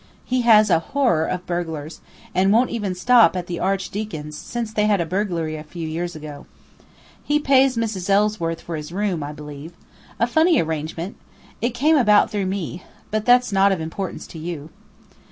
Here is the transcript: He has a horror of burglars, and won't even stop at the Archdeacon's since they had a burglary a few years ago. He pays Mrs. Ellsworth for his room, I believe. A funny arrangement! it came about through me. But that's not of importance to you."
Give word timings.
He 0.25 0.41
has 0.41 0.71
a 0.71 0.79
horror 0.79 1.25
of 1.25 1.45
burglars, 1.45 2.01
and 2.33 2.51
won't 2.51 2.71
even 2.71 2.95
stop 2.95 3.35
at 3.35 3.45
the 3.45 3.59
Archdeacon's 3.59 4.35
since 4.35 4.73
they 4.73 4.87
had 4.87 4.99
a 4.99 5.05
burglary 5.05 5.55
a 5.55 5.63
few 5.63 5.87
years 5.87 6.15
ago. 6.15 6.47
He 7.23 7.37
pays 7.37 7.77
Mrs. 7.77 8.09
Ellsworth 8.09 8.61
for 8.61 8.75
his 8.77 8.91
room, 8.91 9.21
I 9.21 9.31
believe. 9.31 9.73
A 10.19 10.25
funny 10.25 10.59
arrangement! 10.59 11.17
it 11.61 11.75
came 11.75 11.97
about 11.97 12.31
through 12.31 12.47
me. 12.47 12.81
But 13.11 13.25
that's 13.25 13.51
not 13.51 13.71
of 13.71 13.79
importance 13.79 14.25
to 14.25 14.39
you." 14.39 14.71